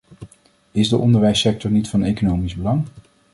[0.71, 2.85] Is de onderwijssector niet van economisch belang?